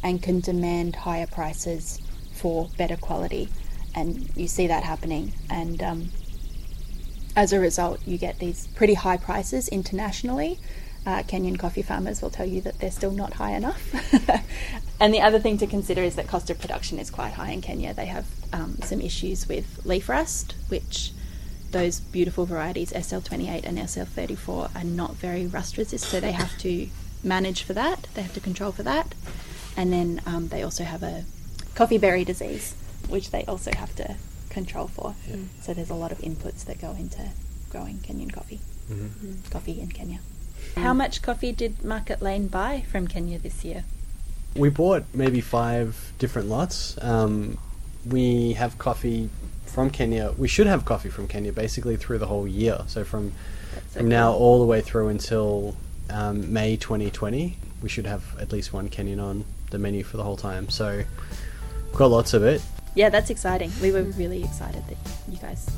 and 0.02 0.22
can 0.22 0.40
demand 0.40 0.96
higher 0.96 1.26
prices 1.26 2.00
for 2.32 2.68
better 2.76 2.96
quality. 2.96 3.48
And 3.94 4.30
you 4.36 4.48
see 4.48 4.66
that 4.66 4.82
happening. 4.82 5.32
And 5.48 5.82
um, 5.82 6.10
as 7.34 7.52
a 7.52 7.60
result, 7.60 8.00
you 8.06 8.18
get 8.18 8.38
these 8.38 8.66
pretty 8.68 8.94
high 8.94 9.16
prices 9.16 9.68
internationally. 9.68 10.58
Uh, 11.06 11.22
Kenyan 11.22 11.58
coffee 11.58 11.82
farmers 11.82 12.22
will 12.22 12.30
tell 12.30 12.46
you 12.46 12.60
that 12.60 12.78
they're 12.78 12.90
still 12.90 13.10
not 13.10 13.34
high 13.34 13.52
enough. 13.52 13.92
and 15.00 15.12
the 15.12 15.20
other 15.20 15.40
thing 15.40 15.58
to 15.58 15.66
consider 15.66 16.02
is 16.02 16.14
that 16.16 16.28
cost 16.28 16.50
of 16.50 16.60
production 16.60 16.98
is 16.98 17.10
quite 17.10 17.32
high 17.32 17.50
in 17.50 17.60
Kenya. 17.60 17.94
They 17.94 18.06
have 18.06 18.26
um, 18.52 18.76
some 18.82 19.00
issues 19.00 19.48
with 19.48 19.84
leaf 19.84 20.08
rust, 20.08 20.54
which 20.68 21.12
those 21.72 22.00
beautiful 22.00 22.46
varieties 22.46 22.92
SL28 22.92 23.64
and 23.64 23.78
SL34 23.78 24.76
are 24.76 24.84
not 24.84 25.14
very 25.14 25.46
rust 25.46 25.76
resistant, 25.76 26.10
so 26.10 26.20
they 26.20 26.32
have 26.32 26.56
to 26.58 26.88
manage 27.24 27.62
for 27.62 27.72
that. 27.72 28.06
They 28.14 28.22
have 28.22 28.34
to 28.34 28.40
control 28.40 28.72
for 28.72 28.82
that. 28.82 29.14
And 29.76 29.92
then 29.92 30.20
um, 30.26 30.48
they 30.48 30.62
also 30.62 30.84
have 30.84 31.02
a 31.02 31.24
coffee 31.74 31.98
berry 31.98 32.24
disease, 32.24 32.74
which 33.08 33.30
they 33.30 33.44
also 33.46 33.72
have 33.72 33.94
to 33.96 34.16
control 34.50 34.86
for. 34.86 35.14
So 35.62 35.72
there's 35.74 35.90
a 35.90 35.94
lot 35.94 36.12
of 36.12 36.18
inputs 36.18 36.64
that 36.66 36.80
go 36.80 36.90
into 36.92 37.30
growing 37.70 37.98
Kenyan 37.98 38.32
coffee, 38.32 38.60
coffee 39.50 39.80
in 39.80 39.88
Kenya. 39.88 40.20
How 40.76 40.92
much 40.92 41.22
coffee 41.22 41.52
did 41.52 41.82
Market 41.82 42.20
Lane 42.22 42.48
buy 42.48 42.84
from 42.90 43.08
Kenya 43.08 43.38
this 43.38 43.64
year? 43.64 43.84
We 44.54 44.68
bought 44.68 45.04
maybe 45.14 45.40
five 45.40 46.12
different 46.18 46.48
lots. 46.48 47.02
Um, 47.02 47.56
we 48.04 48.52
have 48.52 48.78
coffee 48.78 49.30
from 49.66 49.90
Kenya. 49.90 50.32
We 50.36 50.48
should 50.48 50.66
have 50.66 50.84
coffee 50.84 51.08
from 51.08 51.28
Kenya 51.28 51.52
basically 51.52 51.96
through 51.96 52.18
the 52.18 52.26
whole 52.26 52.46
year. 52.46 52.80
So 52.86 53.04
from 53.04 53.32
That's 53.74 53.96
from 53.96 54.08
now 54.08 54.32
all 54.32 54.58
the 54.58 54.66
way 54.66 54.80
through 54.80 55.08
until 55.08 55.76
um, 56.10 56.52
May 56.52 56.76
2020, 56.76 57.56
we 57.82 57.88
should 57.88 58.06
have 58.06 58.38
at 58.38 58.52
least 58.52 58.72
one 58.72 58.88
Kenyan 58.88 59.22
on 59.22 59.44
the 59.70 59.78
menu 59.78 60.02
for 60.04 60.16
the 60.16 60.24
whole 60.24 60.36
time. 60.36 60.68
So 60.68 61.02
got 61.94 62.06
lots 62.06 62.34
of 62.34 62.44
it. 62.44 62.62
Yeah, 62.94 63.08
that's 63.08 63.30
exciting. 63.30 63.72
We 63.80 63.90
were 63.90 64.02
really 64.02 64.44
excited 64.44 64.84
that 64.86 64.98
you 65.28 65.38
guys 65.38 65.70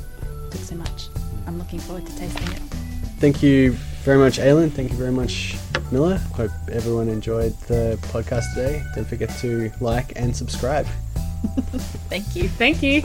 took 0.51 0.61
so 0.61 0.75
much. 0.75 1.07
I'm 1.47 1.57
looking 1.57 1.79
forward 1.79 2.05
to 2.05 2.17
tasting 2.17 2.51
it. 2.51 2.59
Thank 3.19 3.41
you 3.41 3.71
very 4.03 4.17
much, 4.17 4.37
Aylin. 4.37 4.71
Thank 4.71 4.91
you 4.91 4.97
very 4.97 5.11
much, 5.11 5.55
Miller. 5.91 6.17
Hope 6.35 6.51
everyone 6.69 7.07
enjoyed 7.07 7.57
the 7.61 7.97
podcast 8.11 8.53
today. 8.53 8.83
Don't 8.93 9.07
forget 9.07 9.29
to 9.39 9.71
like 9.79 10.11
and 10.17 10.35
subscribe. 10.35 10.85
Thank 12.09 12.35
you. 12.35 12.49
Thank 12.49 12.83
you. 12.83 13.03